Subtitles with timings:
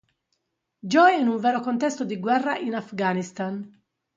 [0.95, 3.79] Joe in un vero contesto di guerra in Afghanistan.